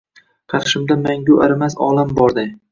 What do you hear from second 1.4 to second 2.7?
arimas olam borday.